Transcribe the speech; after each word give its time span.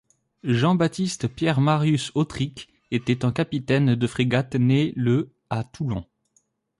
Jean 0.41 0.73
Baptiste 0.73 1.27
Pierre 1.27 1.61
Marius 1.61 2.11
Autric 2.15 2.69
était 2.89 3.23
un 3.23 3.31
capitaine 3.31 3.93
de 3.93 4.07
frégate 4.07 4.55
né 4.55 4.93
le 4.95 5.31
à 5.51 5.63
Toulon. 5.63 6.05